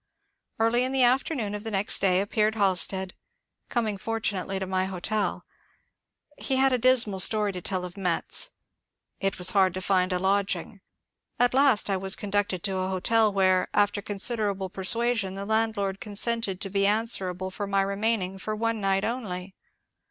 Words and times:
Early 0.57 0.83
in 0.83 0.93
the 0.93 1.03
afternoon 1.03 1.53
of 1.53 1.63
the 1.63 1.69
next 1.69 1.99
day 2.01 2.21
appeared 2.21 2.55
Halstead, 2.55 3.13
coming 3.69 3.99
fortunately 3.99 4.57
to 4.57 4.65
my 4.65 4.85
hotel. 4.85 5.43
He 6.39 6.55
had 6.55 6.73
a 6.73 6.79
dismal 6.79 7.19
story 7.19 7.51
to 7.51 7.61
tell 7.61 7.85
of 7.85 7.97
Metz. 7.97 8.49
It 9.19 9.37
was 9.37 9.51
hard 9.51 9.75
to 9.75 9.79
find 9.81 10.11
a 10.11 10.17
lodging. 10.17 10.81
At 11.37 11.53
last 11.53 11.87
I 11.87 11.97
was 11.97 12.15
conducted 12.15 12.63
to 12.63 12.77
a 12.77 12.89
hotel 12.89 13.31
where, 13.31 13.67
after 13.75 14.01
considerable 14.01 14.69
persuasion, 14.71 15.35
the 15.35 15.45
landlord 15.45 15.99
consented 16.01 16.59
to 16.61 16.71
be 16.71 16.87
answerable 16.87 17.51
for 17.51 17.67
my 17.67 17.83
remaining 17.83 18.39
for 18.39 18.55
one 18.55 18.81
night 18.81 19.03
only. 19.05 19.53